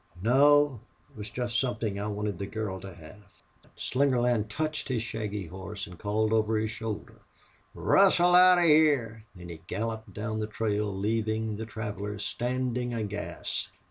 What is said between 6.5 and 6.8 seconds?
his